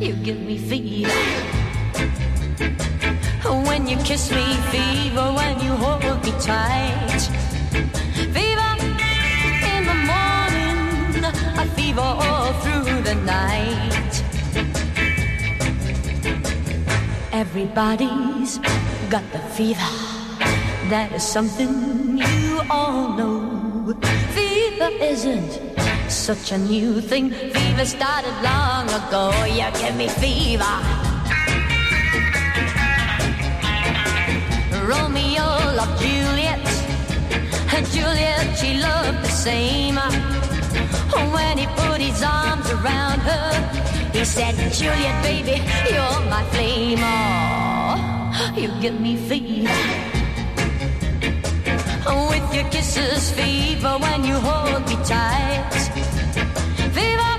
[0.00, 1.10] You give me fever.
[3.44, 7.20] When when you kiss me, fever when you hold me tight.
[8.36, 8.72] Fever
[9.72, 11.24] in the morning,
[11.62, 14.12] a fever all through the night.
[17.32, 18.58] Everybody's
[19.10, 19.90] got the fever.
[20.88, 23.43] That is something you all know.
[23.84, 25.60] Fever isn't
[26.08, 27.30] such a new thing.
[27.30, 29.30] Fever started long ago.
[29.44, 30.64] You give me fever.
[34.88, 35.44] Romeo
[35.76, 36.64] loved Juliet,
[37.74, 39.96] and Juliet she loved the same.
[41.34, 43.52] When he put his arms around her,
[44.14, 45.60] he said, Juliet, baby,
[45.92, 47.00] you're my flame.
[47.02, 50.03] Oh, you give me fever.
[52.06, 55.72] With your kisses, fever when you hold me tight.
[56.92, 57.32] Fever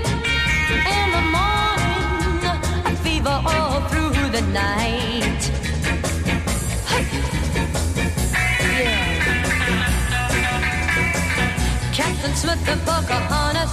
[0.94, 5.42] in the morning, fever all through the night.
[8.74, 9.14] Yeah.
[11.92, 13.72] Captain Smith and Pocahontas,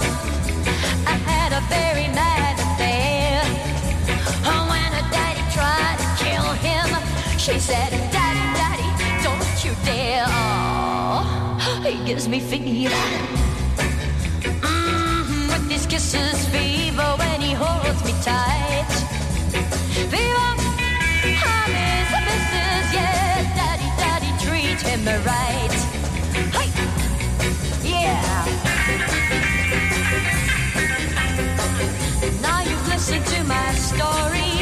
[1.06, 3.42] I had a very mad affair.
[4.46, 6.88] Oh, when her daddy tried to kill him,
[7.38, 8.88] she said, Daddy, Daddy,
[9.24, 10.73] don't you dare.
[12.06, 12.94] Gives me fever.
[14.60, 18.92] Mm, with his kisses, fever when he holds me tight.
[20.12, 20.50] Fever,
[21.48, 23.56] I'm his missus, yeah.
[23.56, 25.74] Daddy, Daddy, treat him right.
[26.52, 26.68] Hey,
[27.88, 28.44] yeah.
[32.42, 34.53] Now you've listened to my story,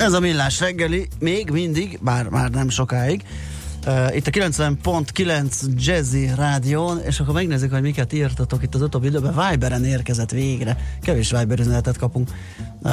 [0.00, 3.22] Ez a millás reggeli, még mindig, bár már nem sokáig.
[3.86, 9.06] Uh, itt a 90.9 Jazzy rádión, és akkor megnézzük, hogy miket írtatok itt az utóbbi
[9.06, 9.48] időben.
[9.50, 10.76] Viberen érkezett végre.
[11.02, 12.30] Kevés Viber üzenetet kapunk.
[12.82, 12.92] Uh,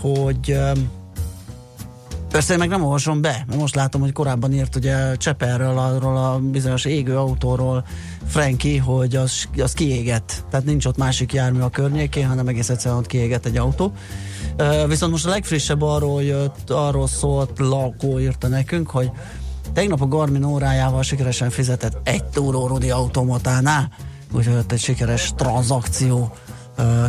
[0.00, 0.78] hogy uh,
[2.30, 6.16] Persze én meg nem olvasom be, mert most látom, hogy korábban írt ugye Cseperről, arról
[6.16, 7.84] a bizonyos égő autóról
[8.26, 10.44] Franki, hogy az, az kiégett.
[10.50, 13.92] Tehát nincs ott másik jármű a környékén, hanem egész egyszerűen ott kiégett egy autó.
[14.88, 19.10] Viszont most a legfrissebb arról jött, arról szólt, Lakó írta nekünk, hogy
[19.72, 23.90] tegnap a Garmin órájával sikeresen fizetett egy túró Rudi automatánál,
[24.32, 26.32] úgyhogy ott egy sikeres tranzakció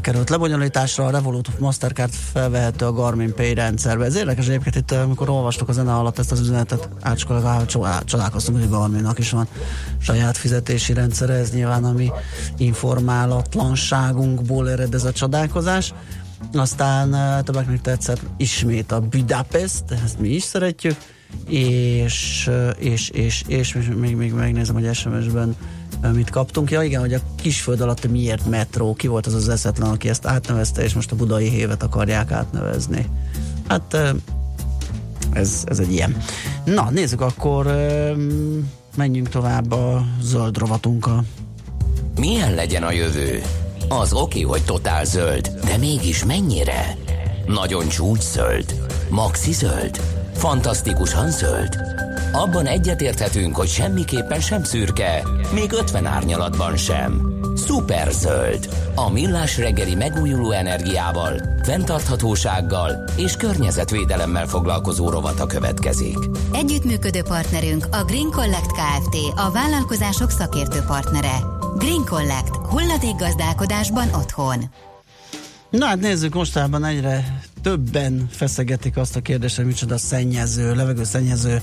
[0.02, 4.06] került lebonyolításra, a Revolut Mastercard felvehető a Garmin Pay rendszerbe.
[4.06, 7.66] Ez érdekes egyébként itt, amikor olvastuk a zene alatt ezt az üzenetet, ácskolag
[8.06, 9.48] csodálkoztunk, hogy a Garminnak is van
[10.00, 12.12] saját fizetési rendszere, ez nyilván a mi
[12.58, 15.94] informálatlanságunkból ered ez a csodálkozás.
[16.54, 20.96] Aztán uh, többeknek tetszett ismét a Budapest, ezt mi is szeretjük,
[21.48, 25.56] és, és, és, és, és még, még megnézem, hogy SMS-ben
[26.14, 26.72] mit kaptunk.
[26.72, 30.26] Ja igen, hogy a kisföld alatt miért metró, ki volt az az eszetlen, aki ezt
[30.26, 33.10] átnevezte, és most a budai hévet akarják átnevezni.
[33.68, 33.98] Hát
[35.34, 36.18] ez, ez egy ilyen.
[36.66, 37.66] Na, nézzük akkor,
[38.96, 41.26] menjünk tovább a zöld rovatunkkal.
[42.20, 43.42] Milyen legyen a jövő?
[43.88, 46.98] Az oké, hogy totál zöld, de mégis mennyire?
[47.46, 48.76] Nagyon csúcs zöld?
[49.10, 50.02] Maxi zöld?
[50.34, 51.78] Fantasztikusan zöld?
[52.32, 57.32] Abban egyetérthetünk, hogy semmiképpen sem szürke, még 50 árnyalatban sem.
[57.56, 58.70] Szuper zöld.
[58.96, 66.18] A millás reggeli megújuló energiával, fenntarthatósággal és környezetvédelemmel foglalkozó rovata következik.
[66.54, 69.16] Együttműködő partnerünk a Green Collect Kft.
[69.36, 71.63] A vállalkozások szakértő partnere.
[71.78, 72.56] Green Collect.
[72.56, 74.64] Hulladék gazdálkodásban otthon.
[75.70, 81.62] Na hát nézzük, mostában egyre többen feszegetik azt a kérdést, hogy micsoda szennyező, levegőszennyező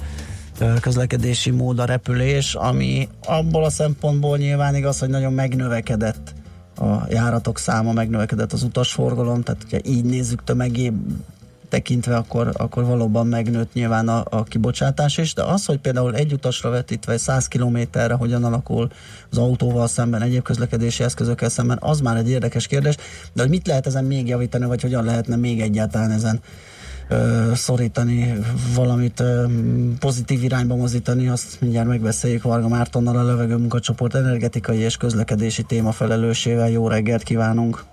[0.80, 6.34] közlekedési mód a repülés, ami abból a szempontból nyilván igaz, hogy nagyon megnövekedett
[6.76, 10.92] a járatok száma, megnövekedett az utasforgalom, tehát hogyha így nézzük tömegé
[11.70, 16.32] tekintve, akkor, akkor valóban megnőtt nyilván a, a kibocsátás is, de az, hogy például egy
[16.32, 18.88] utasra vetítve 100 kilométerre hogyan alakul
[19.30, 22.94] az autóval szemben, egyéb közlekedési eszközökkel szemben, az már egy érdekes kérdés,
[23.32, 26.40] de hogy mit lehet ezen még javítani, vagy hogyan lehetne még egyáltalán ezen
[27.08, 28.34] ö, szorítani,
[28.74, 29.44] valamit ö,
[29.98, 35.92] pozitív irányba mozdítani, azt mindjárt megbeszéljük Varga Mártonnal, a levegő munkacsoport energetikai és közlekedési téma
[35.92, 36.70] felelősével.
[36.70, 37.84] Jó reggelt kívánunk!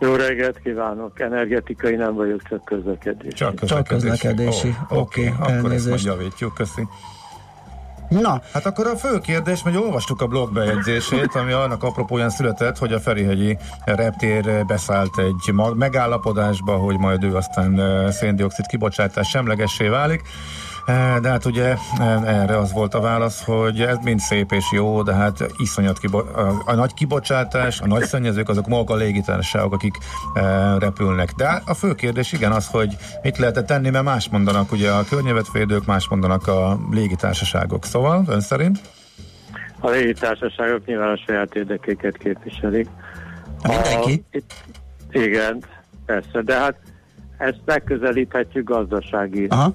[0.00, 1.20] Jó reggelt kívánok!
[1.20, 3.34] Energetikai nem vagyok, csak közlekedés.
[3.34, 4.76] Csak Csak közlekedési.
[4.92, 6.88] Ó, Oké, Oké, akkor ezt majd javítjuk, köszi.
[8.08, 12.92] Na, Hát akkor a fő kérdés, hogy olvastuk a blogbejegyzését, ami annak apropóján született, hogy
[12.92, 17.80] a Ferihegyi reptér beszállt egy mag- megállapodásba, hogy majd ő aztán
[18.10, 20.22] széndiokszid kibocsátás semlegessé válik.
[21.20, 25.02] De hát ugye eh, erre az volt a válasz, hogy ez mind szép és jó,
[25.02, 29.72] de hát iszonyat kibo- a, a nagy kibocsátás, a nagy szennyezők, azok maguk a légitársaságok,
[29.72, 29.94] akik
[30.34, 30.42] eh,
[30.78, 31.32] repülnek.
[31.32, 35.04] De a fő kérdés igen az, hogy mit lehet tenni, mert más mondanak ugye a
[35.04, 37.84] környezetvédők, más mondanak a légitársaságok.
[37.84, 38.80] Szóval ön szerint?
[39.80, 42.88] A légitársaságok nyilván a saját érdekéket képviselik.
[43.62, 44.24] Mindenki?
[44.32, 44.54] A, itt,
[45.10, 45.62] igen,
[46.06, 46.74] persze, de hát
[47.38, 49.74] ezt megközelíthetjük gazdasági aha,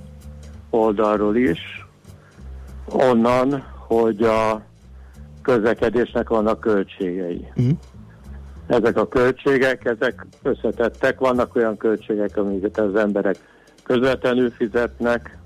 [0.73, 1.87] oldalról is,
[2.89, 4.61] onnan, hogy a
[5.41, 7.47] közlekedésnek vannak költségei.
[7.55, 7.69] Mhm.
[8.67, 13.35] Ezek a költségek, ezek összetettek, vannak olyan költségek, amiket az emberek
[13.83, 15.37] közvetlenül fizetnek,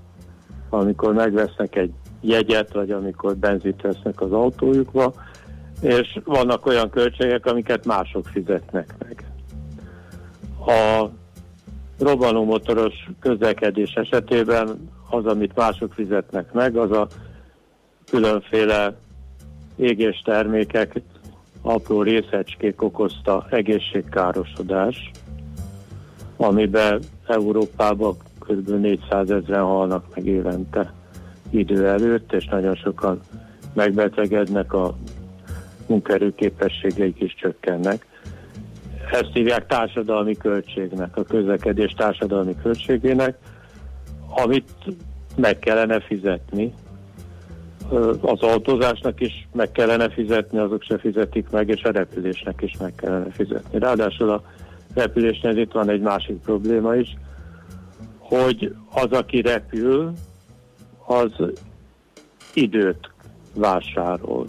[0.70, 5.12] amikor megvesznek egy jegyet, vagy amikor benzit vesznek az autójukba,
[5.80, 9.24] és vannak olyan költségek, amiket mások fizetnek meg.
[10.66, 11.08] A
[11.98, 17.08] robbanómotoros közlekedés esetében az, amit mások fizetnek meg, az a
[18.10, 18.96] különféle
[19.76, 21.00] égés termékek,
[21.62, 25.10] apró részecskék okozta egészségkárosodás,
[26.36, 28.68] amiben Európában kb.
[28.68, 30.92] 400 ezeren halnak meg évente
[31.50, 33.20] idő előtt, és nagyon sokan
[33.74, 34.96] megbetegednek, a
[35.86, 38.06] munkaerőképességeik is csökkennek.
[39.10, 43.38] Ezt hívják társadalmi költségnek, a közlekedés társadalmi költségének,
[44.42, 44.84] amit
[45.36, 46.72] meg kellene fizetni.
[48.20, 52.94] Az autózásnak is meg kellene fizetni, azok se fizetik meg, és a repülésnek is meg
[52.94, 53.78] kellene fizetni.
[53.78, 54.42] Ráadásul a
[54.94, 57.16] repülésnél itt van egy másik probléma is,
[58.18, 60.12] hogy az, aki repül,
[61.06, 61.32] az
[62.54, 63.10] időt
[63.54, 64.46] vásárol.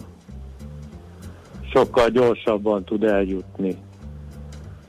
[1.72, 3.76] Sokkal gyorsabban tud eljutni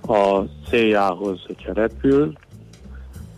[0.07, 2.33] a céljához, hogyha repül,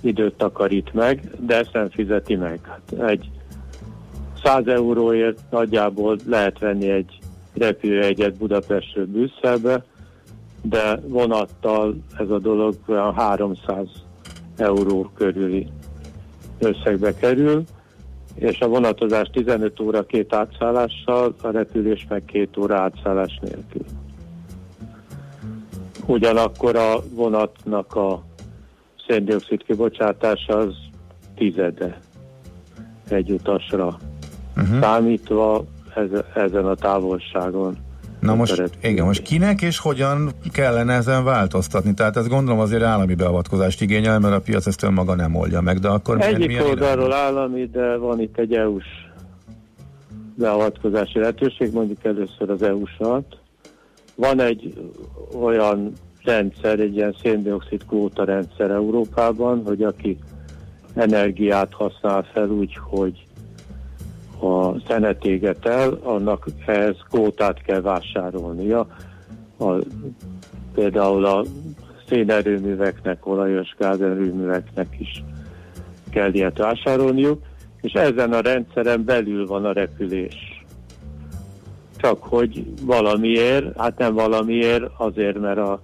[0.03, 2.59] időt takarít meg, de ezt nem fizeti meg.
[2.63, 3.29] Hát egy
[4.43, 7.19] 100 euróért nagyjából lehet venni egy
[7.53, 9.83] repülőjegyet Budapestről Brüsszelbe,
[10.61, 13.87] de vonattal ez a dolog olyan 300
[14.57, 15.67] euró körüli
[16.59, 17.63] összegbe kerül,
[18.35, 23.85] és a vonatozás 15 óra két átszállással, a repülés meg két óra átszállás nélkül.
[26.05, 28.23] Ugyanakkor a vonatnak a
[29.07, 30.75] széndiokszid kibocsátása az
[31.35, 31.99] tizede
[33.09, 33.97] egy utasra
[34.57, 34.79] uh-huh.
[34.79, 37.77] számítva ez, ezen a távolságon.
[38.19, 38.91] Na most, repülés.
[38.91, 41.93] igen, most kinek és hogyan kellene ezen változtatni?
[41.93, 45.79] Tehát ez gondolom azért állami beavatkozást igényel, mert a piac ezt önmaga nem oldja meg,
[45.79, 48.85] de akkor milyen- Egyik milyen oldalról állami, de van itt egy EU-s
[50.35, 53.37] beavatkozási lehetőség, mondjuk először az EU-sat.
[54.15, 54.73] Van egy
[55.41, 60.17] olyan rendszer, egy ilyen széndiokszid kvóta rendszer Európában, hogy aki
[60.93, 63.25] energiát használ fel úgy, hogy
[64.39, 68.87] a szenet éget el, annak ehhez kvótát kell vásárolnia.
[69.59, 69.73] A,
[70.73, 71.43] például a
[72.07, 75.23] szénerőműveknek, olajos gázerőműveknek is
[76.09, 77.41] kell ilyet vásárolniuk,
[77.81, 80.65] és ezen a rendszeren belül van a repülés.
[81.97, 85.81] Csak hogy valamiért, hát nem valamiért, azért, mert a,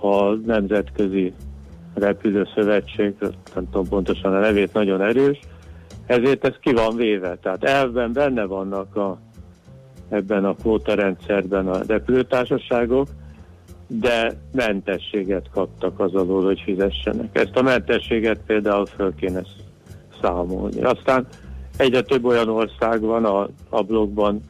[0.00, 1.32] a Nemzetközi
[1.94, 3.14] Repülőszövetség,
[3.54, 5.38] nem tudom pontosan a nevét, nagyon erős,
[6.06, 7.36] ezért ez ki van véve.
[7.36, 9.18] Tehát elvben benne vannak a,
[10.08, 13.08] ebben a kvóta rendszerben a repülőtársaságok,
[13.86, 17.38] de mentességet kaptak az alól, hogy fizessenek.
[17.38, 19.42] Ezt a mentességet például föl kéne
[20.22, 20.82] számolni.
[20.82, 21.26] Aztán
[21.76, 24.40] egyre több olyan ország van a, a blogban,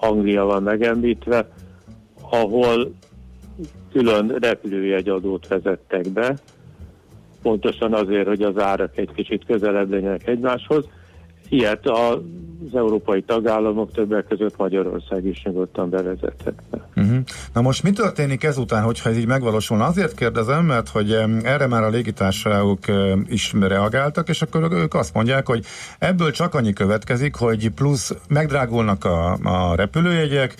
[0.00, 1.48] Anglia van megemlítve,
[2.30, 2.94] ahol
[3.92, 6.36] külön repülőjegyadót vezettek be,
[7.42, 10.88] pontosan azért, hogy az árak egy kicsit közelebb legyenek egymáshoz.
[11.48, 12.18] Ilyet az
[12.74, 16.88] európai tagállamok többek között Magyarország is nyugodtan bevezethetne.
[16.96, 17.18] Uh-huh.
[17.52, 19.84] Na most mi történik ezután, hogyha ez így megvalósulna?
[19.84, 22.78] Azért kérdezem, mert hogy erre már a légitársaságok
[23.26, 25.64] is reagáltak, és akkor ők azt mondják, hogy
[25.98, 30.54] ebből csak annyi következik, hogy plusz megdrágulnak a, a repülőjegyek,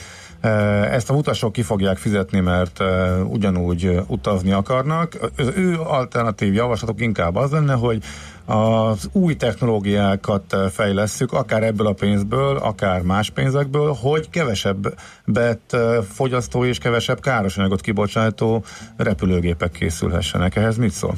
[0.90, 2.82] Ezt a utasok ki fogják fizetni, mert
[3.28, 5.30] ugyanúgy utazni akarnak.
[5.36, 8.02] Az ő alternatív javaslatok inkább az lenne, hogy
[8.44, 15.76] az új technológiákat fejlesszük, akár ebből a pénzből, akár más pénzekből, hogy kevesebbet
[16.08, 18.64] fogyasztó és kevesebb károsanyagot kibocsátó
[18.96, 20.56] repülőgépek készülhessenek.
[20.56, 21.14] Ehhez mit szól?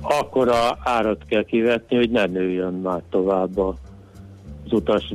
[0.00, 3.74] Akkora árat kell kivetni, hogy ne nőjön már tovább a-
[4.64, 5.14] az utas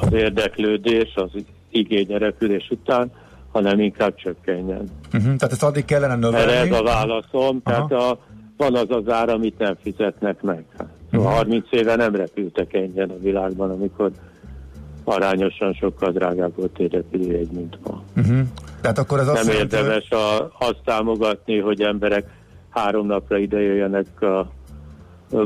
[0.00, 1.30] az érdeklődés, az
[1.72, 3.10] igény a repülés után,
[3.52, 4.88] hanem inkább csökkenjen.
[5.06, 5.22] Uh-huh.
[5.22, 6.70] Tehát ezt addig kellene Erre növelni.
[6.70, 7.86] ez a válaszom, Aha.
[7.88, 8.18] tehát a,
[8.56, 10.64] van az az ár, amit nem fizetnek meg.
[10.78, 11.22] Hát, Mhm.
[11.22, 14.10] 30 éve nem repültek ennyien a világban, amikor
[15.04, 18.02] arányosan sokkal drágább volt egy repülőjegy, mint ma.
[18.16, 18.38] Uh-huh.
[18.80, 22.24] Tehát akkor ez azt nem jelenti, érdemes a, azt támogatni, hogy emberek
[22.68, 24.50] három napra ide jöjjenek a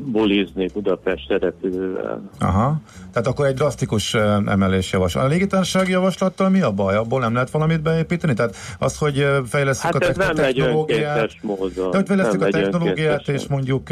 [0.03, 2.31] bulizni Budapestre repülővel.
[2.39, 2.81] Aha.
[3.13, 4.15] Tehát akkor egy drasztikus
[4.47, 5.25] emelés javaslat.
[5.25, 6.97] A légitársasági javaslattal mi a baj?
[6.97, 8.35] Abból nem lehet valamit beépíteni?
[8.35, 11.91] Tehát az, hogy fejlesztjük Hát a megy technológiát, módon.
[11.91, 13.89] de hogy fejlesztjük a technológiát, és mondjuk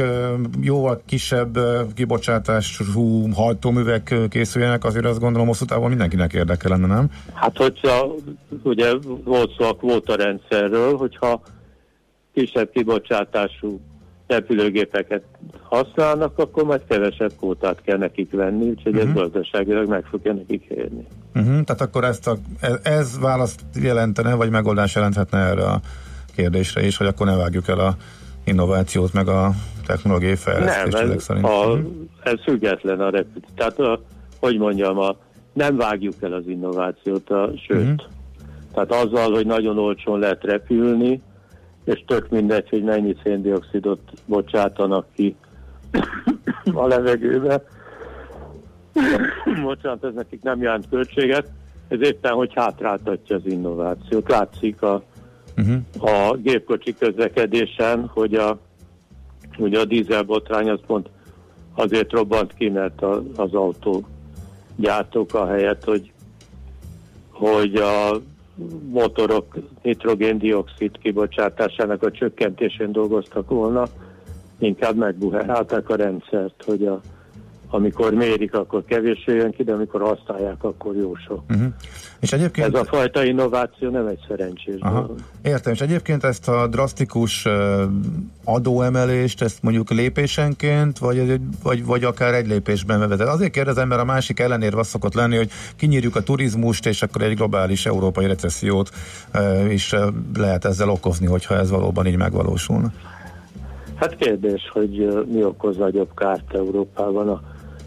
[0.60, 1.58] jóval kisebb
[1.94, 7.10] kibocsátású hajtóművek készüljenek, azért azt gondolom hosszú távon mindenkinek érdeke lenne, nem?
[7.32, 8.14] Hát, hogyha
[8.62, 8.92] ugye
[9.24, 11.42] volt szó a kvótarendszerről, hogyha
[12.34, 13.80] kisebb kibocsátású
[14.26, 15.22] repülőgépeket
[15.62, 21.06] használnak, akkor majd kevesebb kvótát kell nekik venni, úgyhogy ez gazdaságilag meg fogja nekik érni.
[21.34, 21.62] Uh-huh.
[21.62, 25.80] Tehát akkor ezt a, ez, ez választ jelentene, vagy megoldás jelenthetne erre a
[26.36, 27.96] kérdésre is, hogy akkor ne vágjuk el a
[28.44, 29.50] innovációt, meg a
[29.86, 31.44] technológiai Nem, fejlesztést ez, szerint.
[31.46, 31.86] a, Mhm.
[32.22, 33.44] ez független a repülő.
[33.56, 34.00] Tehát, a,
[34.40, 35.16] hogy mondjam, a,
[35.52, 37.84] nem vágjuk el az innovációt, a, sőt.
[37.84, 37.94] Mhm.
[38.74, 41.22] Tehát azzal, hogy nagyon olcsón lehet repülni,
[41.84, 45.36] és tök mindegy, hogy mennyi széndiokszidot bocsátanak ki
[46.72, 47.62] a levegőbe.
[49.62, 51.50] Bocsánat, ez nekik nem jelent költséget,
[51.88, 54.28] ez éppen, hogy hátráltatja az innovációt.
[54.28, 55.02] Látszik a,
[55.56, 55.76] Uh-huh.
[55.98, 58.58] a gépkocsi közlekedésen, hogy a,
[59.58, 61.08] ugye a dízelbotrány az pont
[61.74, 64.06] azért robbant ki, mert a, az autó
[64.76, 66.12] gyártók a helyet, hogy,
[67.30, 68.20] hogy a
[68.88, 73.84] motorok nitrogén-dioxid kibocsátásának a csökkentésén dolgoztak volna,
[74.58, 77.00] inkább megbuherálták a rendszert, hogy a,
[77.74, 81.42] amikor mérik, akkor kevés jön ki, de amikor használják, akkor jó sok.
[81.50, 81.66] Uh-huh.
[82.20, 82.74] És egyébként...
[82.74, 85.00] Ez a fajta innováció nem egy szerencsés Aha.
[85.00, 85.18] dolog.
[85.42, 87.48] Értem, és egyébként ezt a drasztikus
[88.44, 93.28] adóemelést, ezt mondjuk lépésenként, vagy, vagy, vagy akár egy lépésben bevezet.
[93.28, 97.22] Azért kérdezem, mert a másik ellenérve az szokott lenni, hogy kinyírjuk a turizmust, és akkor
[97.22, 98.90] egy globális európai recessziót
[99.68, 99.94] is
[100.36, 102.92] lehet ezzel okozni, hogyha ez valóban így megvalósulna.
[103.94, 107.40] Hát kérdés, hogy mi okoz nagyobb kárt Európában a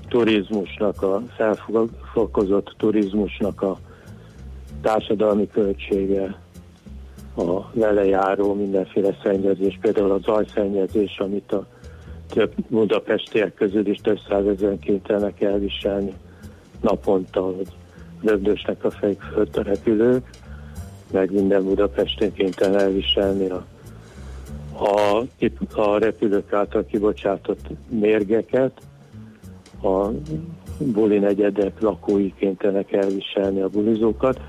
[0.07, 3.77] turizmusnak, a felfokozott turizmusnak a
[4.81, 6.39] társadalmi költsége,
[7.35, 11.67] a vele járó mindenféle szennyezés, például a zajszennyezés, amit a
[12.33, 16.13] több budapestiek közül is több százezeren kénytelenek elviselni
[16.81, 17.67] naponta, hogy
[18.21, 20.29] rögdösnek a fejük fölött a repülők,
[21.11, 23.65] meg minden Budapesten kénytelen elviselni a
[24.79, 25.23] a,
[25.81, 28.81] a repülők által kibocsátott mérgeket,
[29.83, 30.09] a
[30.77, 34.39] buli negyedek lakói kénytelenek elviselni a bulizókat.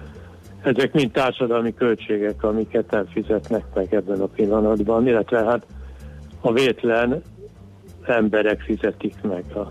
[0.63, 5.67] Ezek mind társadalmi költségek, amiket nem fizetnek meg ebben a pillanatban, illetve hát
[6.41, 7.23] a vétlen
[8.07, 9.71] emberek fizetik meg, a,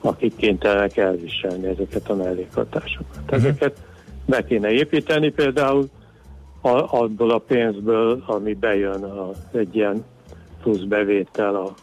[0.00, 3.22] akik kénytelenek elviselni ezeket a mellékhatásokat.
[3.26, 3.78] Ezeket
[4.26, 5.88] be kéne építeni például
[6.60, 10.04] a, abból a pénzből, ami bejön a, egy ilyen
[10.62, 11.74] plusz bevétel a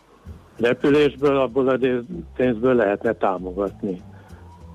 [0.59, 1.77] repülésből, abból a
[2.35, 4.01] pénzből lehetne támogatni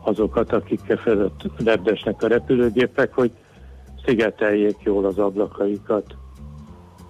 [0.02, 3.30] azokat, akik felett repdesnek a repülőgépek, hogy
[4.04, 6.16] szigeteljék jól az ablakaikat,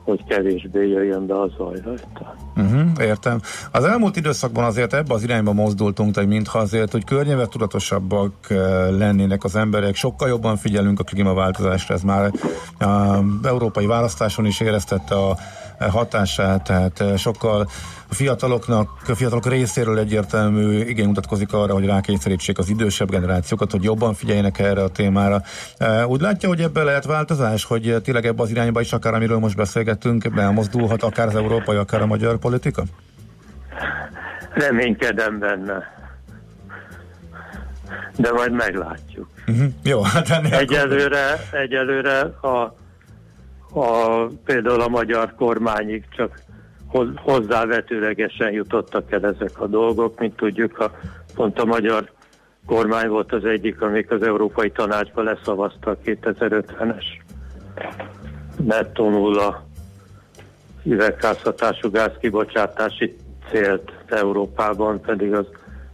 [0.05, 2.37] hogy kevésbé jöjjön be a zaj rajta.
[2.57, 3.41] Uh-huh, értem.
[3.73, 8.59] Az elmúlt időszakban azért ebbe az irányba mozdultunk, hogy mintha azért, hogy környevettudatosabbak eh,
[8.91, 12.31] lennének az emberek, sokkal jobban figyelünk a klímaváltozásra, ez már
[12.79, 15.37] a európai választáson is éreztette a
[15.79, 17.69] hatását, tehát eh, sokkal
[18.11, 23.83] a fiataloknak, a fiatalok részéről egyértelmű igény mutatkozik arra, hogy rákényszerítsék az idősebb generációkat, hogy
[23.83, 25.43] jobban figyeljenek erre a témára.
[26.07, 29.57] Úgy látja, hogy ebben lehet változás, hogy tényleg ebbe az irányba is, akár amiről most
[29.57, 32.83] beszélgettünk, elmozdulhat akár az európai, akár a magyar politika?
[34.53, 35.97] Reménykedem benne.
[38.17, 39.29] De majd meglátjuk.
[39.47, 39.67] Uh-huh.
[39.83, 42.75] Jó, hát ennél Egyelőre, egyelőre a,
[43.73, 46.41] a, például a magyar kormányig csak
[46.87, 50.91] hoz- hozzávetőlegesen jutottak el ezek a dolgok, mint tudjuk, a,
[51.35, 52.11] pont a magyar
[52.67, 57.05] kormány volt az egyik, amik az Európai Tanácsban leszavazta a 2050-es
[58.65, 59.67] nettó nulla
[60.85, 63.17] üvegházhatású gázkibocsátási
[63.51, 65.47] célt Európában, pedig az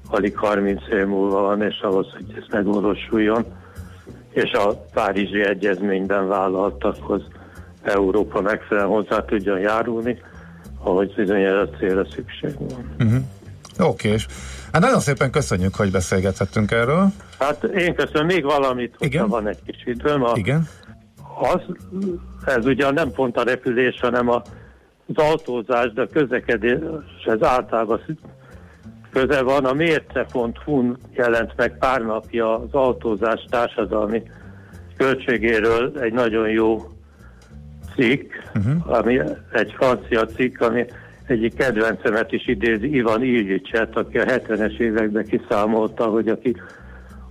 [0.08, 3.44] alig 30 év múlva van, és ahhoz, hogy ez megvalósuljon,
[4.30, 7.22] és a Párizsi Egyezményben vállaltakhoz
[7.84, 10.22] Európa megfelelően hozzá tudjon járulni,
[10.78, 12.94] ahogy bizony ez a célra szükség van.
[12.98, 13.22] Uh-huh.
[13.78, 14.26] Oké, és
[14.72, 17.06] hát nagyon szépen köszönjük, hogy beszélgethettünk erről.
[17.38, 19.28] Hát én köszönöm még valamit, hogyha Igen?
[19.28, 20.24] van egy kis időm.
[20.24, 20.68] A, Igen.
[21.40, 21.60] az,
[22.44, 24.42] ez ugye nem pont a repülés, hanem a,
[25.06, 28.18] az autózás, de a közlekedéshez általában szü-
[29.10, 29.64] köze van.
[29.64, 34.22] A mérce.hu jelent meg pár napja az autózás társadalmi
[34.96, 36.93] költségéről egy nagyon jó
[37.94, 38.96] cikk, uh-huh.
[38.96, 39.20] ami
[39.52, 40.84] egy francia cikk, ami
[41.26, 46.56] egyik kedvencemet is idézi, Ivan Illicset, aki a 70-es években kiszámolta, hogy aki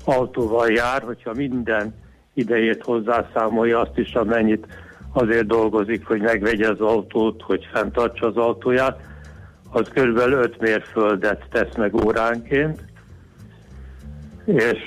[0.05, 1.93] autóval jár, hogyha minden
[2.33, 4.67] idejét hozzászámolja azt is, amennyit
[5.13, 8.99] azért dolgozik, hogy megvegye az autót, hogy fenntartsa az autóját,
[9.71, 12.81] az körülbelül 5 mérföldet tesz meg óránként,
[14.45, 14.85] és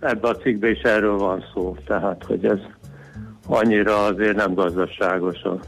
[0.00, 2.58] ebben a cikkben is erről van szó, tehát, hogy ez
[3.52, 5.58] annyira azért nem gazdaságos a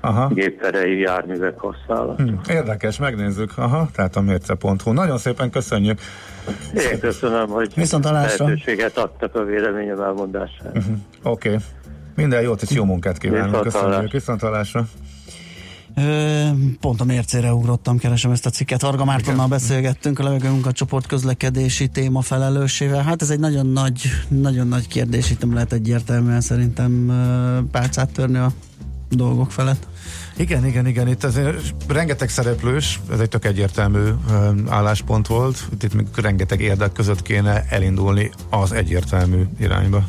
[0.00, 0.28] Aha.
[0.28, 2.20] gépterei járművek használat.
[2.20, 3.52] Hm, érdekes, megnézzük.
[3.56, 4.92] Aha, tehát a mérce.hu.
[4.92, 6.00] Nagyon szépen köszönjük.
[6.92, 10.70] Én köszönöm, hogy Viszont lehetőséget adtak a véleményem elmondására.
[10.74, 10.96] Uh-huh.
[11.22, 11.48] Oké.
[11.48, 11.60] Okay.
[12.14, 13.64] Minden jót és jó munkát kívánunk.
[13.64, 14.12] Viszont Köszönjük.
[14.12, 14.84] Viszont hallásra.
[15.96, 16.48] Ö,
[16.80, 18.82] pont a mércére ugrottam, keresem ezt a cikket.
[18.82, 23.02] Varga Mártonnal beszélgettünk a levegő munkacsoport közlekedési téma felelősével.
[23.02, 27.12] Hát ez egy nagyon nagy, nagyon nagy kérdés, itt nem lehet egyértelműen szerintem
[27.70, 28.52] pálcát törni a
[29.08, 29.86] dolgok felett.
[30.36, 34.08] Igen, igen, igen, itt azért rengeteg szereplős, ez egy tök egyértelmű
[34.68, 40.08] álláspont volt, itt, itt még rengeteg érdek között kéne elindulni az egyértelmű irányba.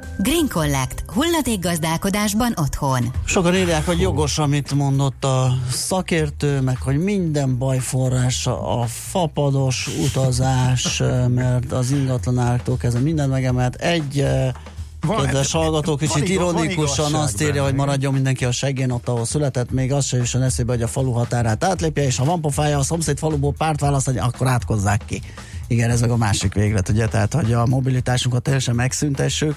[0.21, 1.03] Green Collect.
[1.07, 3.13] Hulladékgazdálkodásban otthon.
[3.25, 9.89] Sokan írják, hogy jogos, amit mondott a szakértő, meg hogy minden baj forrása a fapados
[10.05, 11.01] utazás,
[11.39, 13.75] mert az ingatlanáktól kezdve minden megemelt.
[13.75, 14.51] Egy eh,
[15.07, 18.51] Van- kedves hallgató kicsit van igaz- van ironikusan azt írja, benne, hogy maradjon mindenki a
[18.51, 22.17] seggén ott, ahol született, még az se jusson eszébe, hogy a falu határát átlépje, és
[22.17, 25.21] ha van pofája a szomszéd faluból párt választani, akkor átkozzák ki.
[25.67, 29.55] Igen, ez meg a másik véglet, ugye, tehát, hogy a mobilitásunkat teljesen megszüntessük,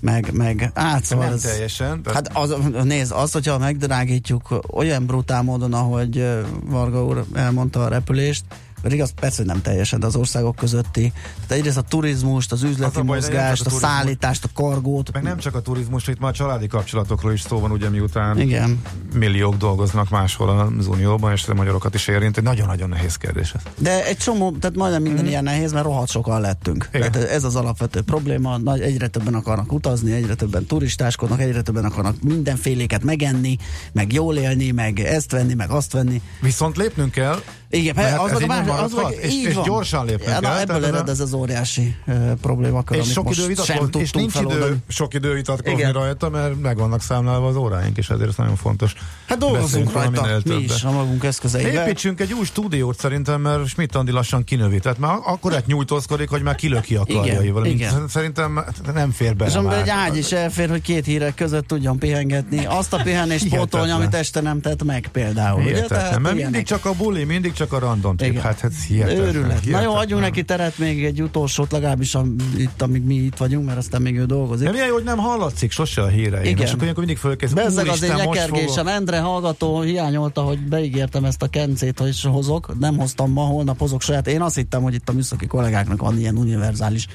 [0.00, 2.02] meg, meg át, szóval Nem ez- teljesen.
[2.02, 6.26] Tehát Hát az, nézd, az, hogyha megdrágítjuk olyan brutál módon, ahogy
[6.64, 8.44] Varga úr elmondta a repülést,
[8.82, 11.12] pedig az persze, hogy nem teljesen, de az országok közötti.
[11.34, 13.90] Tehát egyrészt a turizmust, az üzleti Az a baj, mozgást, a, a turizmus.
[13.90, 15.12] szállítást, a kargót.
[15.12, 18.38] meg nem csak a turizmus, itt már a családi kapcsolatokról is szó van, ugye miután
[18.38, 18.82] Igen.
[19.14, 22.36] milliók dolgoznak máshol az Unióban, és a magyarokat is érint.
[22.36, 23.60] Egy nagyon-nagyon nehéz kérdés ez.
[23.78, 26.88] De egy csomó, tehát majdnem minden ilyen nehéz, mert rohadt sokan lettünk.
[26.92, 27.12] Igen.
[27.12, 31.84] Tehát ez az alapvető probléma, nagy, egyre többen akarnak utazni, egyre többen turistáskodnak, egyre többen
[31.84, 33.56] akarnak mindenféléket megenni,
[33.92, 36.22] meg jól élni, meg ezt venni, meg azt venni.
[36.40, 37.40] Viszont lépnünk kell,
[37.72, 39.64] Igen, Mert az ez meg a másik, az meg, és- így és van.
[39.64, 43.30] gyorsan lépnünk ja, na, kell, Ebből tehát ered ez az óriási uh, problémakör, és sok
[43.36, 44.76] idő, vitatkozni, és nincs idő, feloldani.
[44.88, 45.92] sok idő vitatkozni Igen.
[45.92, 48.94] rajta, mert meg vannak számlálva az óráink, és ezért ez nagyon fontos.
[49.26, 51.86] Hát dolgozunk rajta, mi is, a magunk eszközeivel.
[51.86, 54.78] Építsünk egy új stúdiót szerintem, mert Schmidt Andi lassan kinövi.
[54.78, 57.66] Tehát már akkor egy nyújtózkodik, hogy már kilöki a karjaival.
[57.66, 58.08] Igen.
[58.08, 58.64] Szerintem
[58.94, 62.66] nem fér bele És amiben egy ágy is elfér, hogy két hírek között tudjon pihengetni.
[62.66, 65.60] Azt a pihenést pótolni, amit este nem tett meg például.
[65.60, 65.74] Ugye?
[65.74, 68.30] Hihetetlen, mert mindig csak a buli, mindig csak a random trip.
[68.30, 68.42] Igen.
[68.42, 69.26] Hát ez hihetetlen.
[69.26, 69.64] Őrület.
[69.66, 72.24] Na jó, adjunk neki teret még egy utolsót, legalábbis a,
[72.56, 74.66] itt, amíg mi itt vagyunk, mert aztán még ő dolgozik.
[74.66, 76.44] De milyen jó, hogy nem hallatszik sose a híreim.
[76.44, 76.58] Igen.
[76.66, 77.54] És akkor ilyenkor mindig fölkezd.
[77.54, 82.78] Bezzeg az én fogok- Endre hallgató hiányolta, hogy beígértem ezt a kencét, hogy is hozok.
[82.78, 84.26] Nem hoztam ma, holnap hozok saját.
[84.26, 87.06] Én azt hittem, hogy itt a műszaki kollégáknak van ilyen univerzális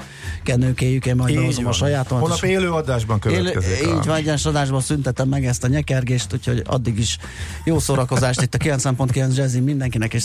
[0.44, 1.74] kenőkéjük, én majd Így behozom a van.
[1.74, 2.22] sajátomat.
[2.24, 3.88] Holnap élő adásban következik.
[3.88, 7.18] a- így vagy, egyenes adásban szüntetem meg ezt a nyekergést, úgyhogy addig is
[7.64, 10.22] jó szórakozást itt a 90.9 Jazzy mindenkinek, és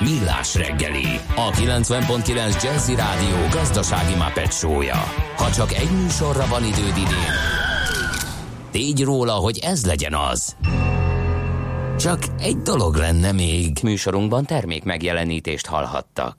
[0.00, 5.02] Millás reggeli, a 90.9 Jazzy Rádió gazdasági mapetsója.
[5.36, 7.34] Ha csak egy műsorra van időd idén,
[8.70, 10.56] tégy róla, hogy ez legyen az.
[11.98, 13.78] Csak egy dolog lenne még.
[13.82, 16.36] Műsorunkban termék megjelenítést hallhattak.